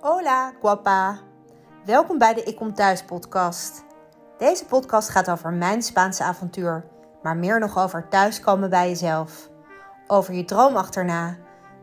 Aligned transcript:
Hola, 0.00 0.52
guapa. 0.60 1.18
Welkom 1.84 2.18
bij 2.18 2.34
de 2.34 2.42
Ik 2.42 2.56
Kom 2.56 2.74
Thuis 2.74 3.02
podcast. 3.02 3.84
Deze 4.38 4.64
podcast 4.66 5.08
gaat 5.08 5.30
over 5.30 5.52
mijn 5.52 5.82
Spaanse 5.82 6.22
avontuur, 6.22 6.84
maar 7.22 7.36
meer 7.36 7.60
nog 7.60 7.78
over 7.78 8.08
thuiskomen 8.08 8.70
bij 8.70 8.88
jezelf. 8.88 9.48
Over 10.06 10.34
je 10.34 10.44
droom 10.44 10.76
achterna, 10.76 11.36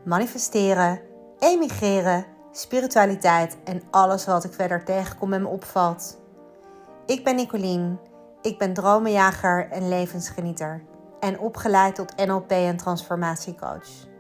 manifesteren, 0.06 1.02
emigreren, 1.40 2.26
spiritualiteit 2.52 3.58
en 3.63 3.81
alles 3.92 4.26
wat 4.26 4.44
ik 4.44 4.54
verder 4.54 4.86
tegenkom 4.86 5.34
en 5.34 5.42
me 5.42 5.47
opvalt. 5.47 6.20
Ik 7.06 7.24
ben 7.24 7.36
Nicolien. 7.36 7.99
Ik 8.42 8.58
ben 8.58 8.74
dromenjager 8.74 9.70
en 9.72 9.90
levensgenieter 9.90 10.84
en 11.20 11.40
opgeleid 11.40 11.96
tot 11.96 12.26
NLP 12.26 12.52
en 12.52 12.78
transformatiecoach. 12.78 14.15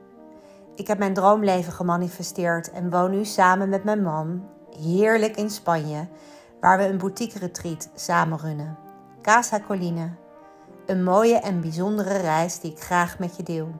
Ik 0.77 0.87
heb 0.87 0.97
mijn 0.97 1.13
droomleven 1.13 1.73
gemanifesteerd 1.73 2.71
en 2.71 2.89
woon 2.89 3.11
nu 3.11 3.25
samen 3.25 3.69
met 3.69 3.83
mijn 3.83 4.01
man 4.01 4.49
heerlijk 4.79 5.37
in 5.37 5.49
Spanje, 5.49 6.07
waar 6.59 6.77
we 6.77 6.87
een 6.87 6.97
boutique 6.97 7.39
retreat 7.39 7.89
samen 7.95 8.37
runnen. 8.37 8.77
Casa 9.21 9.59
Colline. 9.59 10.09
Een 10.85 11.03
mooie 11.03 11.39
en 11.39 11.61
bijzondere 11.61 12.17
reis 12.17 12.59
die 12.59 12.71
ik 12.71 12.79
graag 12.79 13.19
met 13.19 13.35
je 13.35 13.43
deel. 13.43 13.71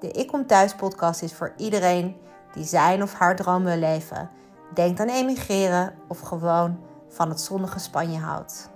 De 0.00 0.10
Ik 0.10 0.26
Kom 0.26 0.46
Thuis 0.46 0.74
podcast 0.74 1.22
is 1.22 1.34
voor 1.34 1.52
iedereen 1.56 2.16
die 2.52 2.64
zijn 2.64 3.02
of 3.02 3.14
haar 3.14 3.36
droom 3.36 3.64
wil 3.64 3.76
leven, 3.76 4.30
denkt 4.74 5.00
aan 5.00 5.08
emigreren 5.08 5.94
of 6.08 6.20
gewoon 6.20 6.80
van 7.08 7.28
het 7.28 7.40
zonnige 7.40 7.78
Spanje 7.78 8.18
houdt. 8.18 8.70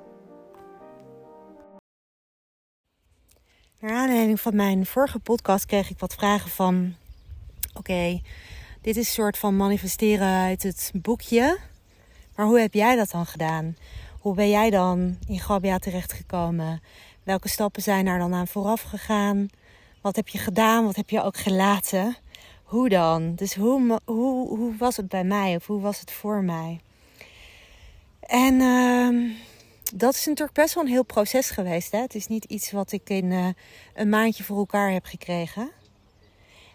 Naar 3.80 3.96
aanleiding 3.96 4.40
van 4.40 4.56
mijn 4.56 4.86
vorige 4.86 5.18
podcast 5.18 5.66
kreeg 5.66 5.90
ik 5.90 5.98
wat 5.98 6.14
vragen 6.14 6.50
van: 6.50 6.94
Oké, 7.74 8.20
dit 8.80 8.96
is 8.96 9.08
een 9.08 9.14
soort 9.14 9.38
van 9.38 9.56
manifesteren 9.56 10.26
uit 10.28 10.62
het 10.62 10.90
boekje. 10.94 11.58
Maar 12.36 12.46
hoe 12.46 12.60
heb 12.60 12.74
jij 12.74 12.96
dat 12.96 13.10
dan 13.10 13.26
gedaan? 13.26 13.76
Hoe 14.18 14.34
ben 14.34 14.50
jij 14.50 14.70
dan 14.70 15.16
in 15.26 15.38
Gabia 15.38 15.78
terechtgekomen? 15.78 16.82
Welke 17.22 17.48
stappen 17.48 17.82
zijn 17.82 18.06
er 18.06 18.18
dan 18.18 18.34
aan 18.34 18.46
vooraf 18.46 18.82
gegaan? 18.82 19.48
Wat 20.00 20.16
heb 20.16 20.28
je 20.28 20.38
gedaan? 20.38 20.84
Wat 20.84 20.96
heb 20.96 21.10
je 21.10 21.22
ook 21.22 21.36
gelaten? 21.36 22.16
Hoe 22.62 22.88
dan? 22.88 23.34
Dus 23.34 23.54
hoe, 23.54 24.00
hoe, 24.04 24.58
hoe 24.58 24.76
was 24.76 24.96
het 24.96 25.08
bij 25.08 25.24
mij 25.24 25.56
of 25.56 25.66
hoe 25.66 25.80
was 25.80 26.00
het 26.00 26.10
voor 26.10 26.42
mij? 26.42 26.80
En 28.20 28.54
uh, 28.54 29.30
dat 29.94 30.14
is 30.14 30.26
natuurlijk 30.26 30.56
best 30.56 30.74
wel 30.74 30.84
een 30.84 30.90
heel 30.90 31.04
proces 31.04 31.50
geweest. 31.50 31.92
Hè? 31.92 31.98
Het 31.98 32.14
is 32.14 32.26
niet 32.26 32.44
iets 32.44 32.70
wat 32.70 32.92
ik 32.92 33.10
in 33.10 33.24
uh, 33.24 33.48
een 33.94 34.08
maandje 34.08 34.44
voor 34.44 34.58
elkaar 34.58 34.92
heb 34.92 35.04
gekregen. 35.04 35.70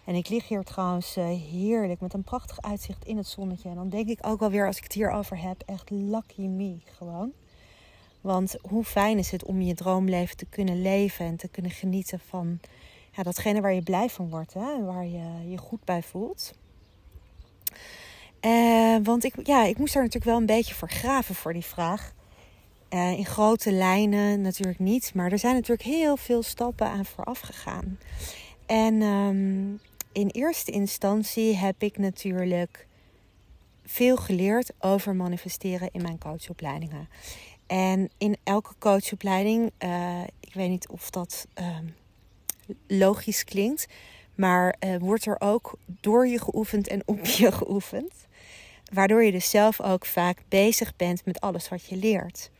En 0.04 0.14
ik 0.14 0.28
lig 0.28 0.48
hier 0.48 0.62
trouwens 0.62 1.16
uh, 1.16 1.24
heerlijk 1.50 2.00
met 2.00 2.14
een 2.14 2.22
prachtig 2.22 2.62
uitzicht 2.62 3.04
in 3.04 3.16
het 3.16 3.26
zonnetje. 3.26 3.68
En 3.68 3.74
dan 3.74 3.88
denk 3.88 4.08
ik 4.08 4.26
ook 4.26 4.42
alweer 4.42 4.66
als 4.66 4.76
ik 4.76 4.82
het 4.82 4.92
hierover 4.92 5.40
heb, 5.40 5.62
echt 5.66 5.90
lucky 5.90 6.42
me 6.42 6.76
gewoon. 6.84 7.32
Want 8.20 8.56
hoe 8.68 8.84
fijn 8.84 9.18
is 9.18 9.30
het 9.30 9.44
om 9.44 9.60
je 9.60 9.74
droomleven 9.74 10.36
te 10.36 10.46
kunnen 10.46 10.82
leven 10.82 11.26
en 11.26 11.36
te 11.36 11.48
kunnen 11.48 11.70
genieten 11.70 12.20
van 12.28 12.60
ja, 13.12 13.22
datgene 13.22 13.60
waar 13.60 13.74
je 13.74 13.82
blij 13.82 14.08
van 14.08 14.30
wordt. 14.30 14.54
Hè? 14.54 14.74
En 14.74 14.84
waar 14.84 15.06
je 15.06 15.48
je 15.48 15.58
goed 15.58 15.84
bij 15.84 16.02
voelt. 16.02 16.52
Uh, 18.40 18.96
want 19.02 19.24
ik, 19.24 19.46
ja, 19.46 19.64
ik 19.64 19.78
moest 19.78 19.94
daar 19.94 20.02
natuurlijk 20.02 20.30
wel 20.30 20.40
een 20.40 20.46
beetje 20.46 20.74
voor 20.74 20.90
graven 20.90 21.34
voor 21.34 21.52
die 21.52 21.64
vraag. 21.64 22.14
Uh, 22.90 23.18
in 23.18 23.26
grote 23.26 23.72
lijnen 23.72 24.40
natuurlijk 24.40 24.78
niet, 24.78 25.14
maar 25.14 25.32
er 25.32 25.38
zijn 25.38 25.54
natuurlijk 25.54 25.88
heel 25.88 26.16
veel 26.16 26.42
stappen 26.42 26.86
aan 26.86 27.04
vooraf 27.04 27.40
gegaan. 27.40 27.98
En 28.66 29.02
um, 29.02 29.80
in 30.12 30.28
eerste 30.28 30.70
instantie 30.70 31.56
heb 31.56 31.82
ik 31.82 31.98
natuurlijk 31.98 32.86
veel 33.84 34.16
geleerd 34.16 34.72
over 34.78 35.14
manifesteren 35.14 35.88
in 35.92 36.02
mijn 36.02 36.18
coachopleidingen. 36.18 37.08
En 37.66 38.10
in 38.18 38.36
elke 38.42 38.74
coachopleiding, 38.78 39.72
uh, 39.78 40.22
ik 40.40 40.54
weet 40.54 40.68
niet 40.68 40.88
of 40.88 41.10
dat 41.10 41.46
uh, 41.60 41.78
logisch 42.86 43.44
klinkt, 43.44 43.86
maar 44.34 44.76
uh, 44.80 44.96
wordt 44.96 45.26
er 45.26 45.36
ook 45.38 45.78
door 45.86 46.26
je 46.26 46.38
geoefend 46.38 46.88
en 46.88 47.02
op 47.04 47.24
je 47.24 47.52
geoefend. 47.62 48.12
Waardoor 48.92 49.24
je 49.24 49.32
dus 49.32 49.50
zelf 49.50 49.80
ook 49.80 50.06
vaak 50.06 50.38
bezig 50.48 50.96
bent 50.96 51.24
met 51.24 51.40
alles 51.40 51.68
wat 51.68 51.84
je 51.84 51.96
leert. 51.96 52.50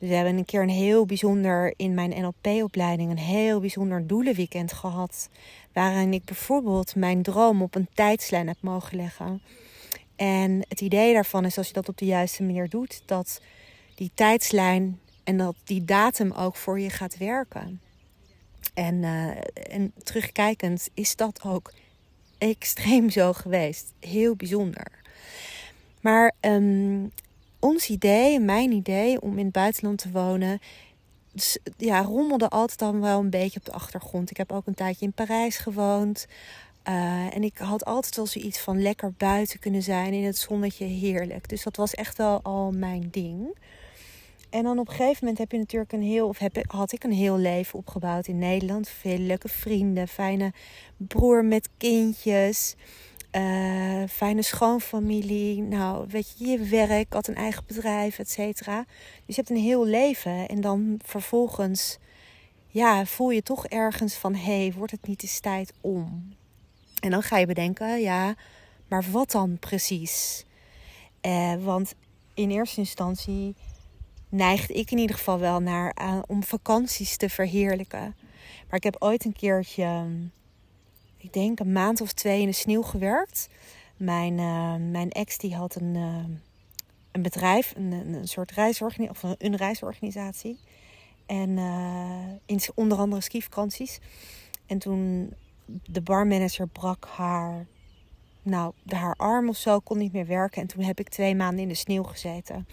Dus 0.00 0.08
we 0.08 0.14
hebben 0.14 0.36
een 0.36 0.44
keer 0.44 0.62
een 0.62 0.68
heel 0.68 1.06
bijzonder 1.06 1.74
in 1.76 1.94
mijn 1.94 2.10
NLP-opleiding 2.20 3.10
een 3.10 3.18
heel 3.18 3.60
bijzonder 3.60 4.06
doelenweekend 4.06 4.72
gehad. 4.72 5.28
Waarin 5.72 6.12
ik 6.12 6.24
bijvoorbeeld 6.24 6.94
mijn 6.94 7.22
droom 7.22 7.62
op 7.62 7.74
een 7.74 7.88
tijdslijn 7.94 8.46
heb 8.46 8.56
mogen 8.60 8.96
leggen. 8.96 9.42
En 10.16 10.64
het 10.68 10.80
idee 10.80 11.12
daarvan 11.12 11.44
is 11.44 11.58
als 11.58 11.66
je 11.66 11.72
dat 11.72 11.88
op 11.88 11.98
de 11.98 12.04
juiste 12.04 12.42
manier 12.42 12.68
doet, 12.68 13.02
dat 13.06 13.40
die 13.94 14.10
tijdslijn 14.14 15.00
en 15.24 15.36
dat 15.36 15.54
die 15.64 15.84
datum 15.84 16.32
ook 16.32 16.56
voor 16.56 16.80
je 16.80 16.90
gaat 16.90 17.18
werken. 17.18 17.80
En, 18.74 18.94
uh, 18.94 19.30
en 19.70 19.92
terugkijkend 20.02 20.88
is 20.94 21.16
dat 21.16 21.40
ook 21.46 21.72
extreem 22.38 23.10
zo 23.10 23.32
geweest. 23.32 23.92
Heel 24.00 24.36
bijzonder. 24.36 24.86
Maar 26.00 26.32
um, 26.40 27.12
ons 27.60 27.88
idee, 27.88 28.40
mijn 28.40 28.72
idee 28.72 29.20
om 29.20 29.38
in 29.38 29.44
het 29.44 29.52
buitenland 29.52 29.98
te 29.98 30.10
wonen, 30.10 30.60
ja, 31.76 32.02
rommelde 32.02 32.48
altijd 32.48 32.78
dan 32.78 33.00
wel 33.00 33.18
een 33.18 33.30
beetje 33.30 33.58
op 33.58 33.64
de 33.64 33.72
achtergrond. 33.72 34.30
Ik 34.30 34.36
heb 34.36 34.52
ook 34.52 34.66
een 34.66 34.74
tijdje 34.74 35.06
in 35.06 35.12
Parijs 35.12 35.58
gewoond. 35.58 36.26
Uh, 36.88 37.34
en 37.34 37.42
ik 37.42 37.58
had 37.58 37.84
altijd 37.84 38.16
wel 38.16 38.26
zoiets 38.26 38.60
van 38.60 38.82
lekker 38.82 39.12
buiten 39.16 39.58
kunnen 39.58 39.82
zijn 39.82 40.12
in 40.12 40.24
het 40.24 40.38
zonnetje, 40.38 40.84
heerlijk. 40.84 41.48
Dus 41.48 41.62
dat 41.62 41.76
was 41.76 41.94
echt 41.94 42.16
wel 42.16 42.40
al 42.42 42.70
mijn 42.70 43.08
ding. 43.10 43.58
En 44.50 44.62
dan 44.62 44.78
op 44.78 44.88
een 44.88 44.94
gegeven 44.94 45.18
moment 45.20 45.38
heb 45.38 45.52
je 45.52 45.58
natuurlijk 45.58 45.92
een 45.92 46.02
heel, 46.02 46.28
of 46.28 46.38
heb, 46.38 46.64
had 46.66 46.92
ik 46.92 47.04
een 47.04 47.12
heel 47.12 47.38
leven 47.38 47.78
opgebouwd 47.78 48.26
in 48.26 48.38
Nederland. 48.38 48.88
Veel 48.88 49.18
leuke 49.18 49.48
vrienden, 49.48 50.08
fijne 50.08 50.52
broer 50.96 51.44
met 51.44 51.68
kindjes. 51.76 52.74
Uh, 53.36 54.02
fijne 54.08 54.42
schoonfamilie. 54.42 55.62
Nou, 55.62 56.06
weet 56.08 56.34
je, 56.38 56.46
je 56.46 56.58
werk, 56.58 57.12
had 57.12 57.28
een 57.28 57.34
eigen 57.34 57.64
bedrijf, 57.66 58.18
et 58.18 58.30
cetera. 58.30 58.84
Dus 59.26 59.36
je 59.36 59.42
hebt 59.42 59.50
een 59.50 59.56
heel 59.56 59.86
leven. 59.86 60.48
En 60.48 60.60
dan 60.60 61.00
vervolgens, 61.04 61.98
ja, 62.68 63.06
voel 63.06 63.30
je 63.30 63.42
toch 63.42 63.66
ergens 63.66 64.14
van... 64.14 64.34
hé, 64.34 64.60
hey, 64.60 64.72
wordt 64.76 64.92
het 64.92 65.06
niet 65.06 65.22
eens 65.22 65.40
tijd 65.40 65.72
om? 65.80 66.34
En 67.00 67.10
dan 67.10 67.22
ga 67.22 67.38
je 67.38 67.46
bedenken, 67.46 68.00
ja, 68.00 68.34
maar 68.88 69.04
wat 69.10 69.30
dan 69.30 69.58
precies? 69.58 70.44
Uh, 71.26 71.54
want 71.54 71.94
in 72.34 72.50
eerste 72.50 72.80
instantie 72.80 73.54
neigde 74.28 74.74
ik 74.74 74.90
in 74.90 74.98
ieder 74.98 75.16
geval 75.16 75.38
wel 75.38 75.60
naar... 75.60 75.96
Uh, 76.00 76.18
om 76.26 76.42
vakanties 76.42 77.16
te 77.16 77.28
verheerlijken. 77.28 78.14
Maar 78.68 78.78
ik 78.78 78.84
heb 78.84 78.96
ooit 78.98 79.24
een 79.24 79.32
keertje 79.32 80.06
ik 81.20 81.32
denk 81.32 81.60
een 81.60 81.72
maand 81.72 82.00
of 82.00 82.12
twee 82.12 82.40
in 82.40 82.46
de 82.46 82.52
sneeuw 82.52 82.82
gewerkt. 82.82 83.48
Mijn, 83.96 84.38
uh, 84.38 84.74
mijn 84.90 85.10
ex 85.10 85.38
die 85.38 85.54
had 85.54 85.74
een, 85.74 85.94
uh, 85.94 86.24
een 87.12 87.22
bedrijf, 87.22 87.72
een, 87.76 87.92
een 87.92 88.28
soort 88.28 88.50
reisorganisatie, 88.50 89.30
of 89.30 89.36
een 89.38 89.56
reisorganisatie. 89.56 90.58
En 91.26 91.50
uh, 91.50 92.32
in 92.46 92.60
onder 92.74 92.98
andere 92.98 93.22
skivakanties. 93.22 93.98
En 94.66 94.78
toen 94.78 95.32
de 95.86 96.00
barmanager 96.00 96.66
brak 96.66 97.06
haar, 97.16 97.66
nou, 98.42 98.72
haar 98.86 99.14
arm 99.16 99.48
of 99.48 99.56
zo, 99.56 99.78
kon 99.78 99.98
niet 99.98 100.12
meer 100.12 100.26
werken. 100.26 100.62
En 100.62 100.68
toen 100.68 100.82
heb 100.82 101.00
ik 101.00 101.08
twee 101.08 101.34
maanden 101.34 101.62
in 101.62 101.68
de 101.68 101.74
sneeuw 101.74 102.02
gezeten. 102.02 102.68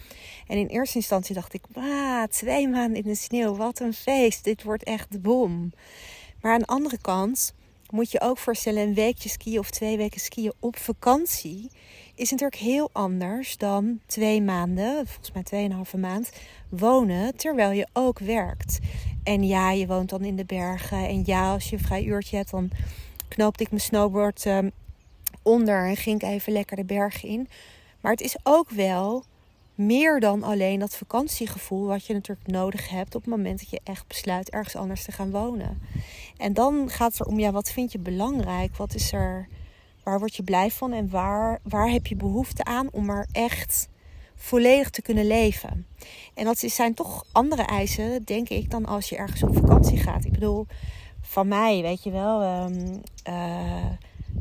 En 0.47 0.57
in 0.57 0.67
eerste 0.67 0.97
instantie 0.97 1.35
dacht 1.35 1.53
ik, 1.53 1.63
ah, 1.73 2.23
twee 2.23 2.67
maanden 2.67 3.03
in 3.03 3.09
de 3.09 3.15
sneeuw, 3.15 3.55
wat 3.55 3.79
een 3.79 3.93
feest. 3.93 4.43
Dit 4.43 4.63
wordt 4.63 4.83
echt 4.83 5.11
de 5.11 5.19
bom. 5.19 5.71
Maar 6.41 6.53
aan 6.53 6.59
de 6.59 6.65
andere 6.65 6.97
kant 7.01 7.53
moet 7.91 8.11
je 8.11 8.21
ook 8.21 8.37
voorstellen, 8.37 8.81
een 8.81 8.93
weekje 8.93 9.29
skiën 9.29 9.59
of 9.59 9.69
twee 9.69 9.97
weken 9.97 10.19
skiën 10.19 10.53
op 10.59 10.77
vakantie 10.77 11.69
is 12.15 12.31
natuurlijk 12.31 12.61
heel 12.61 12.89
anders 12.91 13.57
dan 13.57 13.99
twee 14.05 14.41
maanden, 14.41 15.07
volgens 15.07 15.31
mij 15.31 15.43
tweeënhalve 15.43 15.97
maand, 15.97 16.31
wonen 16.69 17.35
terwijl 17.35 17.71
je 17.71 17.87
ook 17.93 18.19
werkt. 18.19 18.79
En 19.23 19.43
ja, 19.43 19.71
je 19.71 19.87
woont 19.87 20.09
dan 20.09 20.21
in 20.21 20.35
de 20.35 20.45
bergen. 20.45 21.07
En 21.07 21.23
ja, 21.25 21.51
als 21.51 21.69
je 21.69 21.75
een 21.75 21.83
vrij 21.83 22.03
uurtje 22.03 22.35
hebt, 22.35 22.51
dan 22.51 22.69
knoopte 23.27 23.63
ik 23.63 23.69
mijn 23.69 23.81
snowboard 23.81 24.45
um, 24.45 24.71
onder 25.41 25.87
en 25.87 25.97
ging 25.97 26.21
ik 26.21 26.29
even 26.29 26.53
lekker 26.53 26.75
de 26.75 26.85
bergen 26.85 27.29
in. 27.29 27.47
Maar 28.01 28.11
het 28.11 28.21
is 28.21 28.37
ook 28.43 28.69
wel 28.69 29.23
meer 29.77 30.19
dan 30.19 30.43
alleen 30.43 30.79
dat 30.79 30.95
vakantiegevoel 30.95 31.85
wat 31.85 32.05
je 32.05 32.13
natuurlijk 32.13 32.47
nodig 32.47 32.89
hebt 32.89 33.15
op 33.15 33.21
het 33.21 33.29
moment 33.29 33.59
dat 33.59 33.69
je 33.69 33.81
echt 33.83 34.07
besluit 34.07 34.49
ergens 34.49 34.75
anders 34.75 35.03
te 35.03 35.11
gaan 35.11 35.31
wonen. 35.31 35.81
En 36.37 36.53
dan 36.53 36.89
gaat 36.89 37.11
het 37.11 37.19
er 37.19 37.25
om, 37.25 37.39
ja, 37.39 37.51
wat 37.51 37.71
vind 37.71 37.91
je 37.91 37.99
belangrijk? 37.99 38.75
Wat 38.75 38.95
is 38.95 39.13
er, 39.13 39.47
waar 40.03 40.19
word 40.19 40.35
je 40.35 40.43
blij 40.43 40.71
van 40.71 40.93
en 40.93 41.09
waar, 41.09 41.59
waar 41.63 41.89
heb 41.89 42.07
je 42.07 42.15
behoefte 42.15 42.63
aan 42.63 42.87
om 42.91 43.09
er 43.09 43.27
echt 43.31 43.87
volledig 44.35 44.89
te 44.89 45.01
kunnen 45.01 45.27
leven? 45.27 45.87
En 46.33 46.45
dat 46.45 46.57
zijn 46.57 46.93
toch 46.93 47.25
andere 47.31 47.63
eisen, 47.63 48.23
denk 48.23 48.49
ik, 48.49 48.69
dan 48.69 48.85
als 48.85 49.09
je 49.09 49.15
ergens 49.15 49.43
op 49.43 49.55
vakantie 49.55 49.97
gaat. 49.97 50.25
Ik 50.25 50.31
bedoel, 50.31 50.67
van 51.21 51.47
mij, 51.47 51.81
weet 51.81 52.03
je 52.03 52.11
wel, 52.11 52.63
um, 52.63 53.01
uh, 53.29 53.85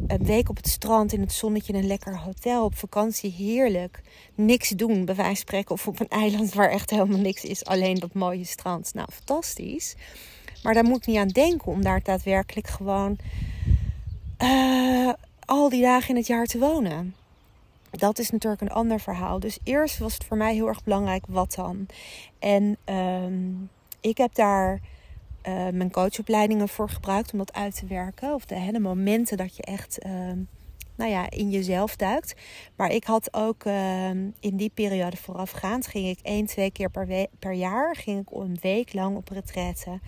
een 0.07 0.25
week 0.25 0.49
op 0.49 0.57
het 0.57 0.69
strand 0.69 1.13
in 1.13 1.21
het 1.21 1.33
zonnetje 1.33 1.73
in 1.73 1.79
een 1.79 1.87
lekker 1.87 2.19
hotel 2.19 2.65
op 2.65 2.77
vakantie 2.77 3.31
heerlijk. 3.31 4.01
Niks 4.35 4.69
doen, 4.69 5.05
bij 5.05 5.15
wijze 5.15 5.31
van 5.31 5.37
spreken, 5.37 5.71
of 5.71 5.87
op 5.87 6.01
een 6.01 6.09
eiland 6.09 6.55
waar 6.55 6.71
echt 6.71 6.91
helemaal 6.91 7.19
niks 7.19 7.45
is, 7.45 7.65
alleen 7.65 7.99
dat 7.99 8.15
mooie 8.15 8.45
strand. 8.45 8.95
Nou, 8.95 9.09
fantastisch. 9.13 9.95
Maar 10.63 10.75
daar 10.75 10.85
moet 10.85 10.97
ik 10.97 11.07
niet 11.07 11.17
aan 11.17 11.29
denken 11.29 11.73
om 11.73 11.83
daar 11.83 12.03
daadwerkelijk 12.03 12.67
gewoon 12.67 13.17
uh, 14.43 15.13
al 15.45 15.69
die 15.69 15.83
dagen 15.83 16.09
in 16.09 16.17
het 16.17 16.27
jaar 16.27 16.47
te 16.47 16.59
wonen. 16.59 17.15
Dat 17.91 18.19
is 18.19 18.31
natuurlijk 18.31 18.63
een 18.63 18.71
ander 18.71 19.01
verhaal. 19.01 19.41
Dus 19.41 19.59
eerst 19.63 19.99
was 19.99 20.15
het 20.15 20.25
voor 20.25 20.37
mij 20.37 20.55
heel 20.55 20.69
erg 20.69 20.85
belangrijk 20.85 21.25
wat 21.29 21.55
dan. 21.55 21.87
En 22.39 22.77
um, 22.85 23.71
ik 24.01 24.17
heb 24.17 24.35
daar 24.35 24.81
uh, 25.49 25.69
mijn 25.73 25.91
coachopleidingen 25.91 26.69
voor 26.69 26.89
gebruikt 26.89 27.33
om 27.33 27.39
dat 27.39 27.53
uit 27.53 27.77
te 27.77 27.87
werken. 27.87 28.35
Of 28.35 28.45
de, 28.45 28.55
hele 28.55 28.79
momenten 28.79 29.37
dat 29.37 29.57
je 29.57 29.63
echt 29.63 29.99
uh, 30.07 30.13
nou 30.97 31.11
ja, 31.11 31.31
in 31.31 31.51
jezelf 31.51 31.97
duikt. 31.97 32.35
Maar 32.77 32.91
ik 32.91 33.05
had 33.05 33.35
ook 33.35 33.65
uh, 33.65 34.09
in 34.41 34.57
die 34.57 34.71
periode 34.75 35.17
voorafgaand, 35.17 35.87
ging 35.87 36.09
ik 36.09 36.19
één, 36.23 36.47
twee 36.47 36.71
keer 36.71 36.91
per, 36.91 37.27
per 37.39 37.53
jaar, 37.53 37.97
ging 37.97 38.21
ik 38.21 38.31
een 38.31 38.59
week 38.61 38.93
lang 38.93 39.17
op 39.17 39.29
retraite. 39.29 40.01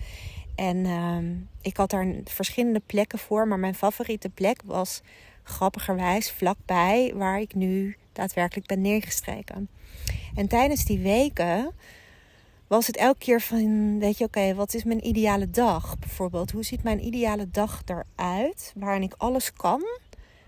En 0.55 0.85
ehm, 0.85 1.25
ik 1.61 1.77
had 1.77 1.89
daar 1.89 2.15
verschillende 2.23 2.81
plekken 2.85 3.19
voor, 3.19 3.47
maar 3.47 3.59
mijn 3.59 3.75
favoriete 3.75 4.29
plek 4.29 4.61
was 4.65 5.01
grappigerwijs 5.43 6.31
vlakbij 6.31 7.13
waar 7.15 7.39
ik 7.39 7.55
nu 7.55 7.97
daadwerkelijk 8.13 8.67
ben 8.67 8.81
neergestreken. 8.81 9.69
En 10.35 10.47
tijdens 10.47 10.85
die 10.85 10.99
weken 10.99 11.71
was 12.69 12.87
het 12.87 12.97
elke 12.97 13.19
keer 13.19 13.41
van, 13.41 13.99
weet 13.99 14.17
je, 14.17 14.23
oké, 14.23 14.53
wat 14.53 14.73
is 14.73 14.83
mijn 14.83 15.07
ideale 15.07 15.49
dag? 15.49 15.99
Bijvoorbeeld, 15.99 16.51
hoe 16.51 16.63
ziet 16.63 16.83
mijn 16.83 17.05
ideale 17.05 17.49
dag 17.51 17.81
eruit? 17.85 18.73
Waarin 18.75 19.01
ik 19.01 19.13
alles 19.17 19.53
kan, 19.53 19.83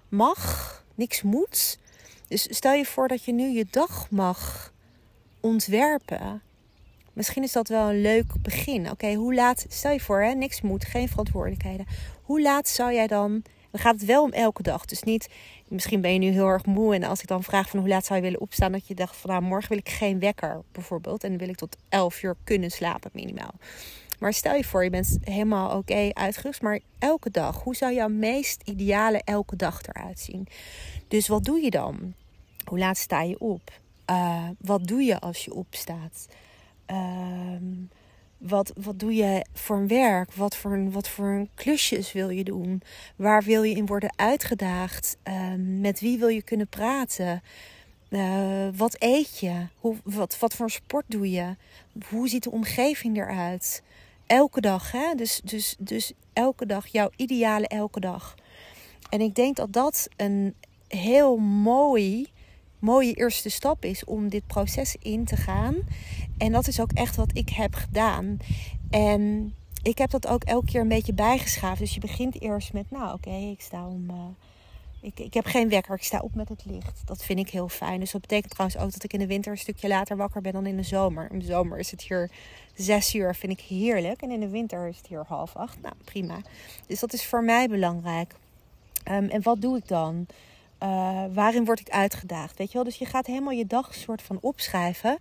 mag, 0.10 0.84
niks 0.96 1.22
moet. 1.22 1.80
Dus 2.28 2.48
stel 2.50 2.74
je 2.74 2.86
voor 2.86 3.08
dat 3.08 3.24
je 3.24 3.34
nu 3.34 3.48
je 3.48 3.66
dag 3.70 4.10
mag 4.10 4.74
ontwerpen. 5.40 6.42
Misschien 7.14 7.44
is 7.44 7.52
dat 7.52 7.68
wel 7.68 7.90
een 7.90 8.02
leuk 8.02 8.34
begin. 8.42 8.90
Oké, 8.90 9.14
hoe 9.14 9.34
laat, 9.34 9.66
stel 9.70 9.92
je 9.92 10.00
voor, 10.00 10.22
hè, 10.22 10.34
niks 10.34 10.62
moet, 10.62 10.86
geen 10.86 11.10
verantwoordelijkheden. 11.10 11.86
Hoe 12.22 12.42
laat 12.42 12.68
zou 12.68 12.94
jij 12.94 13.08
dan, 13.08 13.44
dan 13.72 13.82
gaat 13.82 13.94
het 13.94 14.06
wel 14.06 14.24
om 14.24 14.32
elke 14.32 14.64
dag. 14.64 14.86
Dus 14.86 15.04
niet, 15.04 15.30
misschien 15.68 16.02
ben 16.02 16.14
je 16.14 16.20
nu 16.20 16.30
heel 16.30 16.48
erg 16.48 16.66
moe. 16.66 16.96
En 16.96 17.04
als 17.04 17.22
ik 17.22 17.28
dan 17.28 17.44
vraag 17.44 17.70
van 17.70 17.80
hoe 17.80 17.90
laat 17.90 18.06
zou 18.06 18.20
je 18.20 18.26
willen 18.26 18.42
opstaan, 18.42 18.72
dat 18.72 18.88
je 18.88 18.94
dacht 18.94 19.16
van 19.16 19.30
nou, 19.30 19.42
morgen 19.42 19.70
wil 19.70 19.78
ik 19.78 19.90
geen 19.90 20.20
wekker 20.20 20.62
bijvoorbeeld. 20.72 21.24
En 21.24 21.38
wil 21.38 21.50
ik 21.50 21.56
tot 21.56 21.78
11 21.90 22.24
uur 22.24 22.36
kunnen 22.44 22.72
slapen 22.72 23.12
minimaal. 23.14 23.54
Maar 24.20 24.34
stel 24.34 24.56
je 24.56 24.64
voor, 24.64 24.84
je 24.84 24.90
bent 24.90 25.18
helemaal 25.24 25.78
oké 25.78 26.10
uitgerust. 26.14 26.62
Maar 26.62 26.80
elke 27.00 27.32
dag, 27.32 27.64
hoe 27.64 27.76
zou 27.76 27.94
jouw 27.94 28.10
meest 28.10 28.62
ideale 28.66 29.22
elke 29.24 29.56
dag 29.56 29.82
eruit 29.86 30.20
zien? 30.20 30.48
Dus 31.08 31.28
wat 31.28 31.44
doe 31.44 31.62
je 31.62 31.70
dan? 31.70 32.14
Hoe 32.66 32.80
laat 32.80 32.98
sta 32.98 33.22
je 33.22 33.40
op? 33.40 33.72
Uh, 34.10 34.50
wat 34.60 34.88
doe 34.88 35.02
je 35.02 35.20
als 35.20 35.46
je 35.46 35.54
opstaat? 35.54 36.28
Ehm, 36.86 37.64
wat, 38.42 38.74
wat 38.82 39.00
doe 39.00 39.14
je 39.14 39.46
voor 39.54 39.78
een 39.78 39.88
werk? 39.88 40.34
Wat 40.34 40.56
voor, 40.56 40.92
wat 40.92 41.10
voor 41.10 41.48
klusjes 41.54 42.12
wil 42.12 42.30
je 42.30 42.44
doen? 42.44 42.82
Waar 43.16 43.44
wil 43.44 43.64
je 43.64 43.76
in 43.76 43.86
worden 43.86 44.14
uitgedaagd? 44.16 45.18
Ehm, 45.24 45.82
met 45.82 46.00
wie 46.00 46.20
wil 46.20 46.28
je 46.28 46.42
kunnen 46.42 46.68
praten? 46.68 47.42
Uh, 48.10 48.68
wat 48.76 48.96
eet 49.00 49.40
je? 49.40 49.68
Hoe, 49.80 49.96
wat, 50.04 50.40
wat 50.40 50.56
voor 50.56 50.70
sport 50.70 51.06
doe 51.08 51.32
je? 51.32 51.56
Hoe 52.10 52.30
ziet 52.30 52.44
de 52.44 52.52
omgeving 52.52 53.18
eruit? 53.18 53.84
Elke 54.28 54.62
dag, 54.62 54.92
hè? 54.92 55.16
Dus, 55.16 55.42
dus, 55.44 55.76
dus 55.80 56.14
elke 56.34 56.66
dag, 56.66 56.88
jouw 56.88 57.10
ideale 57.16 57.68
elke 57.68 58.00
dag. 58.00 58.36
En 59.10 59.22
ik 59.22 59.36
denk 59.36 59.56
dat 59.56 59.74
dat 59.74 60.08
een 60.16 60.56
heel 60.88 61.38
mooi 61.38 62.30
mooie 62.82 63.14
eerste 63.14 63.50
stap 63.50 63.86
is 63.86 64.04
om 64.04 64.30
dit 64.30 64.48
proces 64.48 64.96
in 65.00 65.26
te 65.26 65.36
gaan. 65.36 65.76
En 66.42 66.52
dat 66.52 66.68
is 66.68 66.80
ook 66.80 66.92
echt 66.92 67.16
wat 67.16 67.30
ik 67.34 67.50
heb 67.50 67.74
gedaan. 67.74 68.38
En 68.90 69.54
ik 69.84 69.98
heb 69.98 70.10
dat 70.10 70.28
ook 70.28 70.44
elke 70.44 70.66
keer 70.66 70.82
een 70.82 70.88
beetje 70.88 71.14
bijgeschaafd. 71.14 71.80
Dus 71.80 71.94
je 71.94 72.00
begint 72.00 72.42
eerst 72.42 72.74
met, 72.74 72.92
nou 72.92 73.14
oké, 73.14 73.30
ik 73.30 73.62
sta 73.62 73.88
om. 73.88 74.10
Uh, 74.10 74.16
ik, 75.02 75.20
ik 75.20 75.34
heb 75.34 75.46
geen 75.46 75.70
wekker, 75.70 75.96
ik 75.96 76.04
sta 76.04 76.20
op 76.20 76.36
met 76.36 76.50
het 76.50 76.66
licht. 76.66 77.02
Dat 77.06 77.24
vind 77.24 77.40
ik 77.40 77.50
heel 77.50 77.70
fijn. 77.70 78.00
Dus 78.00 78.12
dat 78.12 78.22
betekent 78.22 78.52
trouwens 78.52 78.82
ook 78.82 78.92
dat 78.92 79.04
ik 79.04 79.14
in 79.14 79.20
de 79.20 79.28
winter 79.28 79.52
een 79.52 79.58
stukje 79.58 79.88
later 79.88 80.18
wakker 80.18 80.42
ben 80.42 80.54
dan 80.54 80.66
in 80.66 80.78
de 80.78 80.84
zomer. 80.84 81.32
In 81.32 81.40
de 81.40 81.46
zomer 81.46 81.80
is 81.80 81.92
het 81.92 82.02
hier 82.02 82.30
zes 82.76 83.16
uur, 83.16 83.36
vind 83.36 83.52
ik 83.52 83.60
heerlijk. 83.60 84.22
En 84.22 84.32
in 84.32 84.40
de 84.40 84.50
winter 84.50 84.88
is 84.88 84.98
het 84.98 85.08
hier 85.08 85.26
half 85.28 85.56
acht. 85.56 85.82
Nou, 85.82 85.94
prima. 86.04 86.38
Dus 86.88 87.00
dat 87.00 87.14
is 87.14 87.26
voor 87.26 87.44
mij 87.44 87.68
belangrijk. 87.68 88.34
Um, 89.12 89.30
en 89.30 89.42
wat 89.42 89.62
doe 89.62 89.78
ik 89.78 89.88
dan? 89.88 90.26
Uh, 90.84 91.24
waarin 91.34 91.66
word 91.66 91.80
ik 91.80 91.90
uitgedaagd? 91.90 92.58
Weet 92.58 92.68
je 92.68 92.74
wel? 92.74 92.84
Dus 92.84 92.98
je 92.98 93.06
gaat 93.06 93.26
helemaal 93.26 93.54
je 93.54 93.68
dag 93.68 93.94
soort 93.94 94.22
van 94.22 94.38
opschrijven. 94.42 95.18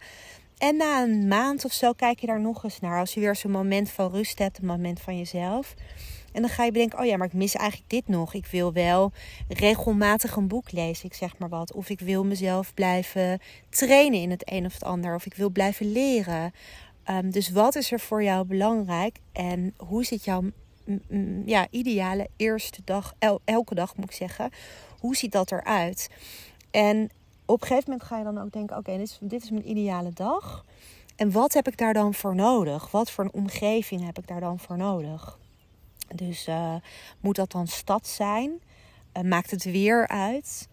En 0.61 0.77
na 0.77 1.03
een 1.03 1.29
maand 1.29 1.65
of 1.65 1.73
zo 1.73 1.93
kijk 1.93 2.21
je 2.21 2.27
daar 2.27 2.41
nog 2.41 2.65
eens 2.65 2.81
naar. 2.81 2.99
Als 2.99 3.15
je 3.15 3.21
weer 3.21 3.37
zo'n 3.37 3.51
moment 3.51 3.91
van 3.91 4.11
rust 4.11 4.39
hebt, 4.39 4.59
een 4.59 4.67
moment 4.67 5.01
van 5.01 5.19
jezelf. 5.19 5.75
En 6.33 6.41
dan 6.41 6.51
ga 6.51 6.65
je 6.65 6.73
bedenken, 6.73 6.99
oh 6.99 7.05
ja, 7.05 7.17
maar 7.17 7.27
ik 7.27 7.33
mis 7.33 7.55
eigenlijk 7.55 7.91
dit 7.91 8.09
nog. 8.09 8.35
Ik 8.35 8.47
wil 8.47 8.73
wel 8.73 9.13
regelmatig 9.49 10.37
een 10.37 10.49
boek 10.49 10.73
lezen, 10.73 11.05
ik 11.05 11.15
zeg 11.15 11.39
maar 11.39 11.49
wat. 11.49 11.73
Of 11.73 11.89
ik 11.89 12.01
wil 12.01 12.25
mezelf 12.25 12.75
blijven 12.75 13.41
trainen 13.69 14.21
in 14.21 14.31
het 14.31 14.51
een 14.53 14.65
of 14.65 14.73
het 14.73 14.85
ander. 14.85 15.15
Of 15.15 15.27
ik 15.27 15.35
wil 15.35 15.51
blijven 15.51 15.93
leren. 15.93 16.53
Um, 17.11 17.31
dus 17.31 17.51
wat 17.51 17.75
is 17.75 17.93
er 17.93 18.01
voor 18.01 18.23
jou 18.23 18.45
belangrijk? 18.47 19.19
En 19.33 19.75
hoe 19.77 20.05
zit 20.05 20.25
jouw 20.25 20.43
ja, 21.45 21.67
ideale 21.71 22.29
eerste 22.37 22.81
dag, 22.85 23.15
elke 23.45 23.75
dag 23.75 23.97
moet 23.97 24.05
ik 24.05 24.13
zeggen 24.13 24.51
hoe 24.99 25.17
ziet 25.17 25.33
dat 25.33 25.53
eruit? 25.53 26.09
En 26.71 27.11
op 27.53 27.61
een 27.61 27.67
gegeven 27.67 27.91
moment 27.91 28.09
ga 28.09 28.19
je 28.19 28.25
dan 28.25 28.41
ook 28.41 28.53
denken: 28.53 28.77
oké, 28.77 28.97
dit, 28.97 29.09
is, 29.09 29.19
dit 29.21 29.43
is 29.43 29.51
mijn 29.51 29.71
ideale 29.71 30.13
dag. 30.13 30.65
En 31.17 31.33
wat 31.33 31.53
heb 31.53 31.69
ik 31.69 31.77
daar 31.77 31.95
dan 31.95 32.15
voor 32.15 32.35
nodig? 32.35 32.91
Wat 32.91 33.11
voor 33.11 33.25
een 33.25 33.33
omgeving 33.33 34.05
heb 34.05 34.19
ik 34.19 34.27
daar 34.27 34.41
dan 34.41 34.59
voor 34.59 34.77
nodig? 34.77 35.39
Dus 36.15 36.49
uh, 36.49 36.75
moet 37.21 37.37
dat 37.37 37.51
dan 37.51 37.67
stad 37.67 38.07
zijn? 38.07 38.61
Uh, 39.17 39.23
maakt 39.23 39.51
het 39.51 39.65
weer 39.65 40.09
uit? 40.09 40.69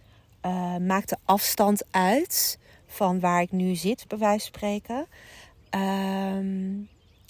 Uh, 0.45 0.77
maakt 0.77 1.09
de 1.09 1.17
afstand 1.25 1.83
uit 1.91 2.59
van 2.85 3.19
waar 3.19 3.41
ik 3.41 3.51
nu 3.51 3.75
zit, 3.75 4.07
bij 4.07 4.17
wijze 4.17 4.49
van 4.51 4.53
spreken? 4.55 5.07
Um, 5.69 6.89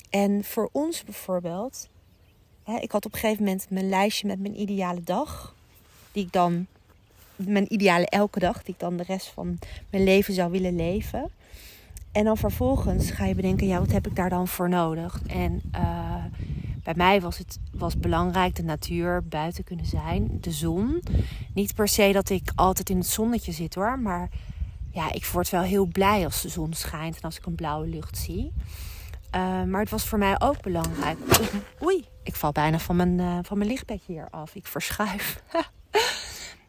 en 0.09 0.43
voor 0.43 0.69
ons 0.71 1.03
bijvoorbeeld, 1.03 1.89
hè, 2.63 2.77
ik 2.79 2.91
had 2.91 3.05
op 3.05 3.13
een 3.13 3.19
gegeven 3.19 3.43
moment 3.43 3.69
mijn 3.69 3.89
lijstje 3.89 4.27
met 4.27 4.39
mijn 4.39 4.59
ideale 4.59 5.03
dag, 5.03 5.55
die 6.11 6.25
ik 6.25 6.31
dan 6.31 6.67
mijn 7.37 7.73
ideale 7.73 8.05
elke 8.05 8.39
dag, 8.39 8.63
die 8.63 8.73
ik 8.73 8.79
dan 8.79 8.97
de 8.97 9.03
rest 9.03 9.27
van 9.27 9.59
mijn 9.89 10.03
leven 10.03 10.33
zou 10.33 10.51
willen 10.51 10.75
leven. 10.75 11.29
En 12.11 12.23
dan 12.23 12.37
vervolgens 12.37 13.11
ga 13.11 13.25
je 13.25 13.35
bedenken, 13.35 13.67
ja, 13.67 13.79
wat 13.79 13.91
heb 13.91 14.07
ik 14.07 14.15
daar 14.15 14.29
dan 14.29 14.47
voor 14.47 14.69
nodig? 14.69 15.21
En 15.27 15.61
uh, 15.75 16.23
bij 16.83 16.93
mij 16.95 17.21
was 17.21 17.37
het 17.37 17.59
was 17.71 17.97
belangrijk 17.97 18.55
de 18.55 18.63
natuur, 18.63 19.23
buiten 19.23 19.63
kunnen 19.63 19.85
zijn, 19.85 20.37
de 20.41 20.51
zon. 20.51 21.03
Niet 21.53 21.75
per 21.75 21.87
se 21.87 22.11
dat 22.11 22.29
ik 22.29 22.51
altijd 22.55 22.89
in 22.89 22.97
het 22.97 23.07
zonnetje 23.07 23.51
zit 23.51 23.75
hoor, 23.75 23.99
maar 23.99 24.29
ja, 24.91 25.13
ik 25.13 25.25
word 25.25 25.49
wel 25.49 25.61
heel 25.61 25.85
blij 25.85 26.25
als 26.25 26.41
de 26.41 26.49
zon 26.49 26.73
schijnt 26.73 27.15
en 27.15 27.21
als 27.21 27.37
ik 27.37 27.45
een 27.45 27.55
blauwe 27.55 27.87
lucht 27.87 28.17
zie. 28.17 28.53
Uh, 29.35 29.63
maar 29.63 29.81
het 29.81 29.89
was 29.89 30.07
voor 30.07 30.19
mij 30.19 30.41
ook 30.41 30.61
belangrijk. 30.61 31.17
Oei, 31.83 32.05
ik 32.23 32.35
val 32.35 32.51
bijna 32.51 32.79
van 32.79 32.95
mijn, 32.95 33.19
uh, 33.19 33.39
van 33.41 33.57
mijn 33.57 33.79
hier 34.05 34.27
af. 34.29 34.55
Ik 34.55 34.67
verschuif. 34.67 35.41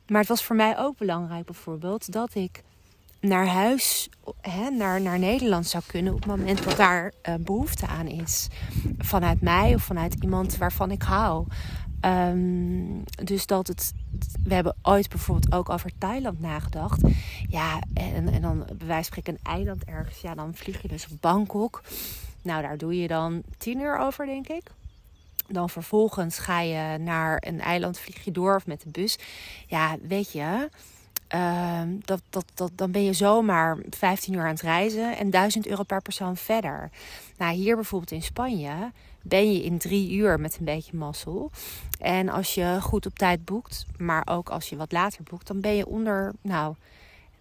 Maar 0.08 0.20
het 0.20 0.28
was 0.28 0.44
voor 0.44 0.56
mij 0.56 0.78
ook 0.78 0.98
belangrijk 0.98 1.44
bijvoorbeeld 1.44 2.12
dat 2.12 2.34
ik 2.34 2.62
naar 3.20 3.46
huis, 3.46 4.08
hè, 4.40 4.70
naar, 4.70 5.00
naar 5.00 5.18
Nederland 5.18 5.66
zou 5.66 5.82
kunnen 5.86 6.12
op 6.12 6.18
het 6.18 6.28
moment 6.28 6.64
dat 6.64 6.76
daar 6.76 7.12
uh, 7.28 7.34
behoefte 7.34 7.86
aan 7.86 8.06
is. 8.06 8.48
Vanuit 8.98 9.40
mij 9.40 9.74
of 9.74 9.82
vanuit 9.82 10.14
iemand 10.14 10.56
waarvan 10.56 10.90
ik 10.90 11.02
hou. 11.02 11.46
Um, 12.00 13.04
dus 13.24 13.46
dat 13.46 13.66
het. 13.66 13.92
We 14.44 14.54
hebben 14.54 14.76
ooit 14.82 15.08
bijvoorbeeld 15.08 15.54
ook 15.54 15.68
over 15.68 15.90
Thailand 15.98 16.40
nagedacht. 16.40 17.00
Ja, 17.48 17.80
en, 17.94 18.28
en 18.28 18.42
dan 18.42 18.64
bij 18.76 18.86
wijze 18.86 19.10
een 19.22 19.38
eiland 19.42 19.84
ergens. 19.84 20.20
Ja, 20.20 20.34
dan 20.34 20.54
vlieg 20.54 20.82
je 20.82 20.88
dus 20.88 21.08
op 21.10 21.20
Bangkok. 21.20 21.82
Nou, 22.42 22.62
daar 22.62 22.78
doe 22.78 23.00
je 23.00 23.08
dan 23.08 23.42
tien 23.58 23.80
uur 23.80 23.98
over, 23.98 24.26
denk 24.26 24.48
ik. 24.48 24.62
Dan 25.48 25.70
vervolgens 25.70 26.38
ga 26.38 26.60
je 26.60 26.98
naar 26.98 27.42
een 27.46 27.60
eiland, 27.60 27.98
vlieg 27.98 28.24
je 28.24 28.32
door 28.32 28.54
of 28.54 28.66
met 28.66 28.80
de 28.82 28.90
bus. 28.90 29.18
Ja, 29.66 29.96
weet 30.02 30.32
je, 30.32 30.68
uh, 31.34 31.82
dat, 32.04 32.22
dat, 32.30 32.44
dat, 32.54 32.70
dan 32.74 32.90
ben 32.90 33.04
je 33.04 33.12
zomaar 33.12 33.78
15 33.90 34.34
uur 34.34 34.42
aan 34.42 34.48
het 34.48 34.60
reizen 34.60 35.16
en 35.16 35.30
1000 35.30 35.66
euro 35.66 35.82
per 35.82 36.02
persoon 36.02 36.36
verder. 36.36 36.90
Nou, 37.36 37.54
hier 37.54 37.74
bijvoorbeeld 37.74 38.10
in 38.10 38.22
Spanje 38.22 38.92
ben 39.22 39.52
je 39.52 39.64
in 39.64 39.78
drie 39.78 40.12
uur 40.12 40.40
met 40.40 40.56
een 40.58 40.64
beetje 40.64 40.96
mazzel. 40.96 41.50
En 42.00 42.28
als 42.28 42.54
je 42.54 42.78
goed 42.80 43.06
op 43.06 43.18
tijd 43.18 43.44
boekt, 43.44 43.86
maar 43.96 44.22
ook 44.24 44.48
als 44.48 44.68
je 44.68 44.76
wat 44.76 44.92
later 44.92 45.22
boekt, 45.22 45.46
dan 45.46 45.60
ben 45.60 45.76
je 45.76 45.86
onder. 45.86 46.32
Nou, 46.40 46.74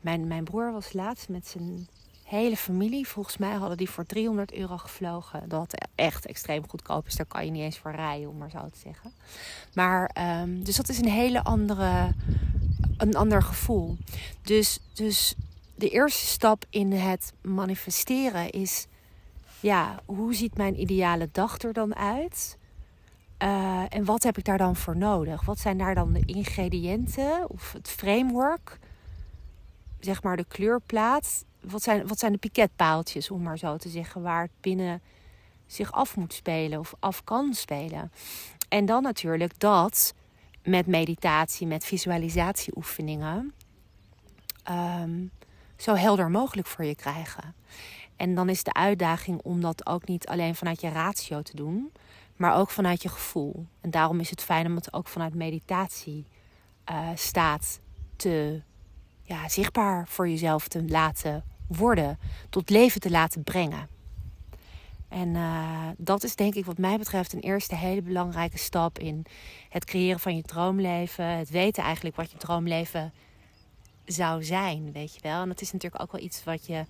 mijn, 0.02 0.28
mijn 0.28 0.44
broer 0.44 0.72
was 0.72 0.94
laatst 0.94 1.30
met 1.30 1.48
zijn 1.48 1.88
hele 2.28 2.58
familie. 2.58 3.08
Volgens 3.08 3.38
mij 3.38 3.54
hadden 3.54 3.78
die 3.78 3.90
voor 3.90 4.06
300 4.06 4.54
euro 4.54 4.78
gevlogen. 4.78 5.50
Dat 5.50 5.86
echt 5.96 6.26
extreem 6.26 6.70
goedkoop 6.70 7.08
is. 7.08 7.16
Daar 7.16 7.26
kan 7.26 7.46
je 7.46 7.52
niet 7.52 7.62
eens 7.62 7.78
voor 7.78 7.92
rijden, 7.92 8.30
om 8.30 8.38
maar 8.38 8.50
zo 8.50 8.70
te 8.70 8.80
zeggen. 8.80 9.12
Maar, 9.74 10.12
um, 10.42 10.64
dus 10.64 10.76
dat 10.76 10.90
is 10.90 10.98
een 10.98 11.10
hele 11.10 11.44
andere, 11.44 12.14
een 12.98 13.16
ander 13.16 13.44
gevoel. 13.44 13.98
Dus, 14.42 14.80
dus 14.94 15.36
de 15.76 15.90
eerste 15.90 16.26
stap 16.26 16.66
in 16.70 16.92
het 16.92 17.34
manifesteren 17.42 18.50
is... 18.50 18.88
Ja, 19.60 20.00
hoe 20.06 20.36
ziet 20.36 20.58
mijn 20.58 20.82
ideale 20.82 21.30
dag 21.32 21.60
er 21.62 21.74
dan 21.74 21.96
uit? 21.96 22.58
Uh, 23.44 23.84
en 23.90 24.06
wat 24.06 24.24
heb 24.24 24.38
ik 24.38 24.46
daar 24.46 24.58
dan 24.58 24.76
voor 24.76 24.98
nodig? 24.98 25.46
Wat 25.46 25.60
zijn 25.60 25.78
daar 25.78 25.96
dan 25.96 26.14
de 26.14 26.26
ingrediënten 26.26 27.50
of 27.50 27.72
het 27.72 27.90
framework? 27.90 28.80
Zeg 30.00 30.24
maar 30.24 30.38
de 30.38 30.46
kleurplaat 30.48 31.46
wat 31.70 31.84
zijn, 31.84 32.08
wat 32.08 32.20
zijn 32.20 32.32
de 32.32 32.38
piketpaaltjes, 32.38 33.32
om 33.32 33.42
maar 33.42 33.58
zo 33.58 33.78
te 33.78 33.90
zeggen, 33.90 34.22
waar 34.22 34.42
het 34.42 34.52
binnen 34.62 35.02
zich 35.66 35.92
af 35.92 36.16
moet 36.16 36.34
spelen 36.34 36.80
of 36.80 36.94
af 37.00 37.24
kan 37.24 37.54
spelen. 37.54 38.12
En 38.70 38.86
dan 38.86 39.04
natuurlijk 39.04 39.60
dat 39.60 40.14
met 40.64 40.88
meditatie, 40.88 41.68
met 41.68 41.86
visualisatieoefeningen, 41.86 43.54
um, 44.70 45.32
zo 45.78 45.94
helder 45.94 46.30
mogelijk 46.30 46.68
voor 46.68 46.86
je 46.86 46.96
krijgen. 46.96 47.56
En 48.16 48.36
dan 48.36 48.50
is 48.50 48.64
de 48.64 48.74
uitdaging 48.74 49.42
om 49.42 49.62
dat 49.62 49.86
ook 49.86 50.08
niet 50.08 50.28
alleen 50.28 50.56
vanuit 50.56 50.82
je 50.82 50.90
ratio 50.90 51.42
te 51.42 51.56
doen, 51.56 51.92
maar 52.36 52.56
ook 52.56 52.70
vanuit 52.70 53.02
je 53.02 53.10
gevoel. 53.10 53.66
En 53.82 53.92
daarom 53.92 54.20
is 54.20 54.30
het 54.30 54.42
fijn 54.42 54.66
om 54.66 54.76
het 54.76 54.94
ook 54.94 55.08
vanuit 55.08 55.34
meditatie 55.34 56.26
uh, 56.90 57.10
staat 57.16 57.80
te 58.16 58.62
ja, 59.22 59.50
zichtbaar 59.50 60.08
voor 60.08 60.30
jezelf 60.30 60.68
te 60.68 60.86
laten 60.88 61.44
worden, 61.68 62.20
tot 62.50 62.70
leven 62.70 63.02
te 63.02 63.12
laten 63.12 63.44
brengen. 63.44 63.90
En 65.08 65.36
uh, 65.36 65.88
dat 65.98 66.24
is 66.24 66.36
denk 66.36 66.56
ik 66.56 66.66
wat 66.66 66.78
mij 66.78 66.98
betreft 66.98 67.34
een 67.34 67.40
eerste 67.40 67.76
hele 67.76 68.02
belangrijke 68.02 68.58
stap 68.58 69.00
in 69.00 69.26
het 69.70 69.86
creëren 69.86 70.20
van 70.20 70.36
je 70.36 70.42
droomleven. 70.42 71.26
Het 71.26 71.50
weten 71.50 71.84
eigenlijk 71.84 72.16
wat 72.16 72.32
je 72.32 72.38
droomleven 72.38 73.14
zou 74.06 74.44
zijn, 74.44 74.92
weet 74.92 75.14
je 75.14 75.22
wel. 75.22 75.42
En 75.42 75.48
dat 75.48 75.62
is 75.62 75.72
natuurlijk 75.72 76.02
ook 76.02 76.12
wel 76.12 76.22
iets 76.22 76.44
wat 76.44 76.66
je 76.66 76.86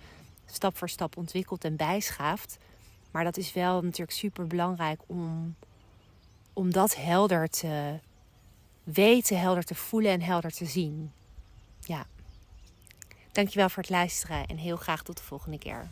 stap 0.45 0.77
voor 0.77 0.89
stap 0.89 1.17
ontwikkelt 1.17 1.63
en 1.63 1.75
bijschaaft. 1.75 2.57
Maar 3.11 3.23
dat 3.23 3.37
is 3.37 3.53
wel 3.53 3.81
natuurlijk 3.81 4.17
super 4.17 4.47
belangrijk 4.47 5.01
om, 5.05 5.55
om 6.53 6.71
dat 6.71 6.95
helder 6.95 7.49
te 7.49 7.99
weten, 8.83 9.39
helder 9.39 9.63
te 9.63 9.75
voelen 9.75 10.11
en 10.11 10.21
helder 10.21 10.51
te 10.51 10.65
zien. 10.65 11.11
Ja. 11.79 12.05
Dankjewel 13.37 13.69
voor 13.69 13.83
het 13.83 13.91
luisteren 13.91 14.45
en 14.47 14.57
heel 14.57 14.75
graag 14.75 15.03
tot 15.03 15.17
de 15.17 15.23
volgende 15.23 15.57
keer. 15.57 15.87